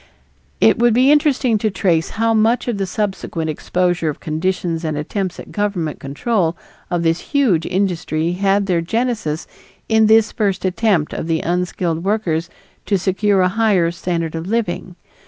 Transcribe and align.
It 0.59 0.79
would 0.79 0.95
be 0.95 1.11
interesting 1.11 1.59
to 1.59 1.69
trace 1.69 2.09
how 2.17 2.33
much 2.33 2.67
of 2.67 2.79
the 2.79 2.87
subsequent 2.87 3.51
exposure 3.51 4.09
of 4.09 4.19
conditions 4.19 4.83
and 4.83 4.97
attempts 4.97 5.39
at 5.39 5.51
governmental 5.51 5.99
control 5.99 6.57
of 6.89 7.03
this 7.03 7.19
huge 7.19 7.67
industry 7.67 8.31
had 8.31 8.65
their 8.65 8.81
genesis 8.81 9.45
in 9.87 10.07
this 10.07 10.31
first 10.31 10.65
attempt 10.65 11.13
of 11.13 11.27
the 11.27 11.41
unskilled 11.41 12.03
workers 12.03 12.49
to 12.87 12.97
secure 12.97 13.41
a 13.41 13.47
higher 13.49 13.91
standard 13.91 14.33
of 14.33 14.47
living. 14.47 14.95